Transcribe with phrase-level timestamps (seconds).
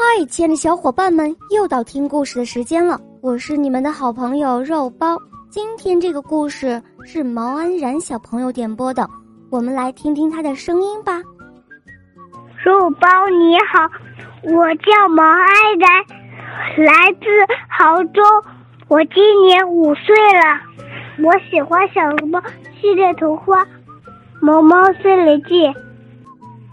[0.00, 3.00] 嗨，亲爱的小伙伴们，又到听故事的时间了。
[3.20, 5.18] 我是你们的好朋友肉包。
[5.50, 9.10] 今天这个故事是毛安然小朋友点播的，
[9.50, 11.20] 我们来听听他的声音吧。
[12.64, 13.90] 肉包你好，
[14.44, 15.48] 我叫毛安
[15.80, 16.04] 然，
[16.76, 17.26] 来自
[17.68, 18.22] 杭州，
[18.86, 21.24] 我今年五岁了。
[21.24, 22.40] 我喜欢小肉包
[22.80, 23.64] 系列童话
[24.40, 25.66] 《毛毛森林记》。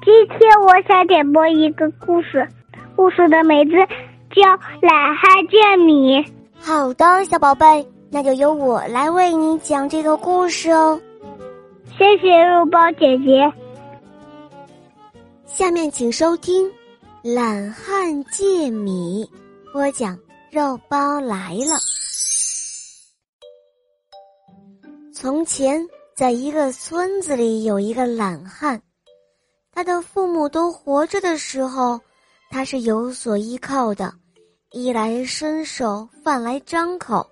[0.03, 2.47] 今天我想点播一个故事。
[2.95, 3.75] 故事的名字
[4.33, 4.41] 叫
[4.81, 6.17] 《懒汉见米》。
[6.57, 10.99] 好的，小宝贝，那就由我来为你讲这个故事哦。
[11.97, 13.51] 谢谢肉包姐姐。
[15.45, 16.65] 下面请收听
[17.21, 19.29] 《懒汉借米》，
[19.73, 20.17] 播讲
[20.49, 21.77] 肉包来了。
[25.13, 25.85] 从前，
[26.15, 28.81] 在一个村子里，有一个懒汉，
[29.73, 31.99] 他的父母都活着的时候。
[32.55, 34.13] 他是有所依靠的，
[34.71, 37.29] 衣来伸手，饭来张口。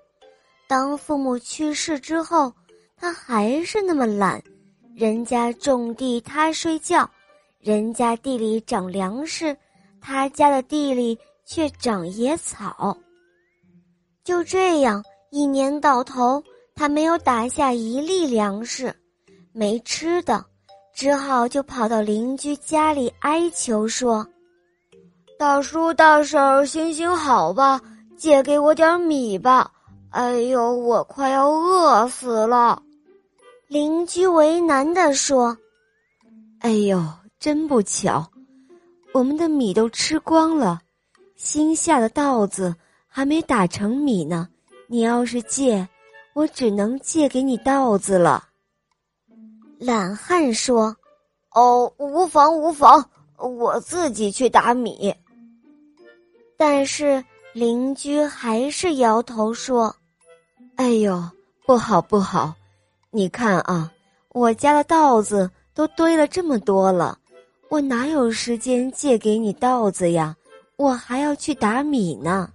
[0.67, 2.51] 当父母去世之后，
[2.97, 4.43] 他还是那么懒。
[4.93, 7.09] 人家种地，他睡觉；
[7.61, 9.55] 人家地里长粮食，
[10.01, 12.97] 他家的地里却长野草。
[14.25, 16.43] 就这样，一年到头，
[16.75, 18.93] 他没有打下一粒粮食，
[19.53, 20.45] 没吃的，
[20.93, 24.27] 只好就跑到邻居家里哀求说。
[25.43, 27.81] 大叔大婶，行行好吧，
[28.15, 29.69] 借给我点米吧！
[30.11, 32.81] 哎呦，我快要饿死了。
[33.67, 35.57] 邻居为难的说
[36.63, 36.97] ：“哎呦，
[37.39, 38.25] 真不巧，
[39.13, 40.79] 我们的米都吃光了，
[41.35, 42.73] 新下的稻子
[43.05, 44.47] 还没打成米呢。
[44.87, 45.85] 你要是借，
[46.33, 48.45] 我只能借给你稻子了。”
[49.77, 50.95] 懒汉说
[51.53, 53.03] ：“哦，无妨无妨，
[53.35, 55.13] 我自己去打米。”
[56.65, 59.93] 但是邻居还是摇头说
[60.77, 61.21] ：“哎呦，
[61.65, 62.53] 不好不好！
[63.11, 63.91] 你看啊，
[64.29, 67.19] 我家的稻子都堆了这么多了，
[67.67, 70.37] 我哪有时间借给你稻子呀？
[70.77, 72.49] 我还要去打米呢。”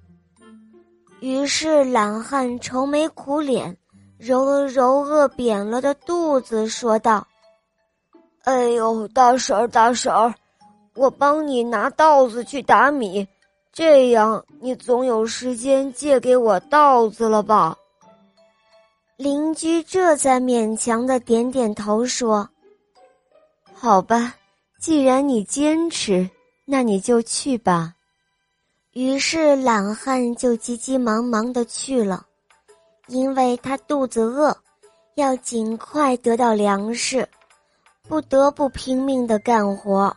[1.20, 3.76] 于是懒汉愁眉苦脸，
[4.16, 7.26] 揉了揉饿扁了的肚子，说道
[8.44, 10.34] ：“哎呦，大婶儿大婶儿，
[10.94, 13.28] 我帮你拿稻子去打米。”
[13.78, 17.76] 这样，你总有时间借给我稻子了吧？
[19.16, 22.50] 邻居这才勉强的点点头说
[23.72, 24.34] ：“好吧，
[24.80, 26.28] 既然你坚持，
[26.64, 27.94] 那你就去吧。”
[28.94, 32.26] 于是懒汉就急急忙忙的去了，
[33.06, 34.56] 因为他肚子饿，
[35.14, 37.28] 要尽快得到粮食，
[38.08, 40.16] 不得不拼命的干活。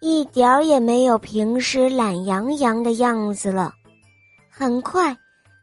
[0.00, 3.74] 一点儿也没有平时懒洋洋的样子了。
[4.48, 5.14] 很快，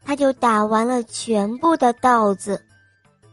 [0.04, 2.64] 他就打完了全部的稻子。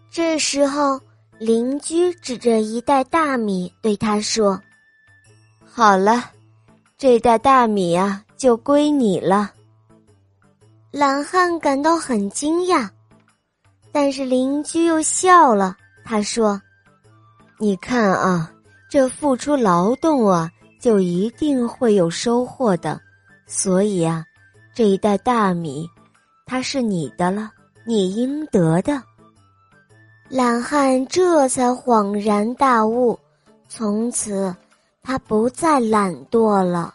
[0.10, 1.00] 这时候，
[1.38, 4.60] 邻居指着一袋大米对他说
[5.64, 6.32] ：“好了，
[6.98, 9.52] 这袋大米啊，就归你了。”
[10.90, 12.90] 懒汉感到很惊讶，
[13.92, 15.76] 但是邻居又笑了。
[16.04, 16.60] 他说
[17.60, 18.52] ：“你看啊，
[18.90, 20.50] 这付出劳动啊。”
[20.86, 23.02] 就一定会有收获的，
[23.48, 24.24] 所以啊，
[24.72, 25.90] 这一袋大米，
[26.46, 27.50] 它是你的了，
[27.88, 29.02] 你应得的。
[30.30, 33.18] 懒汉这才恍然大悟，
[33.68, 34.56] 从此
[35.02, 36.94] 他不再懒惰了。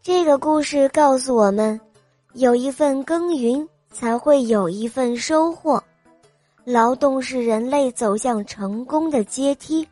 [0.00, 1.78] 这个故事告诉我们，
[2.32, 5.84] 有一份耕耘，才会有一份收获。
[6.64, 9.86] 劳动是人类走向成功的阶梯，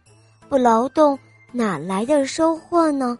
[0.48, 1.18] 不劳动。
[1.52, 3.18] 哪来的收获呢？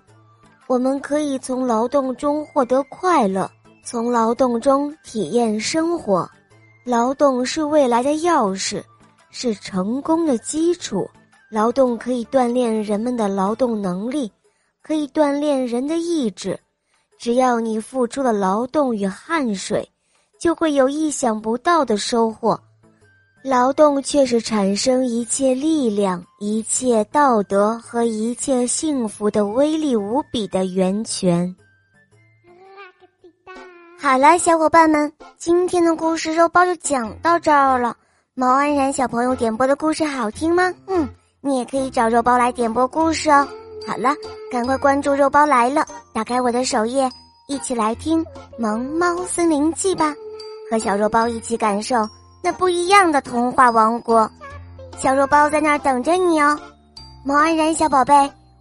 [0.67, 3.51] 我们可以从劳动中获得快乐，
[3.85, 6.29] 从劳动中体验生活。
[6.85, 8.83] 劳动是未来的钥匙，
[9.31, 11.09] 是成功的基础。
[11.51, 14.31] 劳动可以锻炼人们的劳动能力，
[14.81, 16.59] 可以锻炼人的意志。
[17.19, 19.87] 只要你付出了劳动与汗水，
[20.39, 22.59] 就会有意想不到的收获。
[23.42, 31.54] 劳动却是产生一切力量、一切道德和一切幸福的威力无比的源泉。
[33.98, 37.97] 好了，小伙伴们，今天的故事肉包就讲到这儿了。
[38.34, 40.72] 毛安然小朋友点播的故事好听吗？
[40.87, 41.09] 嗯，
[41.41, 43.48] 你也可以找肉包来点播故事哦。
[43.87, 44.15] 好了，
[44.53, 47.10] 赶快关注肉包来了，打开我的首页，
[47.48, 48.22] 一起来听
[48.59, 50.15] 《萌猫森林记》吧，
[50.71, 51.97] 和小肉包一起感受。
[52.42, 54.31] 那不一样的童话王国，
[54.97, 56.59] 小肉包在那儿等着你哦，
[57.25, 58.15] 毛安然小宝贝，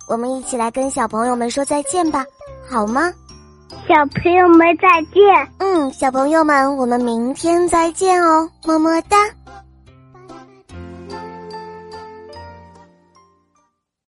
[0.08, 2.26] 我们一起来跟小朋友们说再见吧，
[2.70, 3.12] 好吗？
[3.88, 5.48] 小朋友们再见。
[5.60, 9.18] 嗯，小朋友们，我们明天再见哦，么么哒。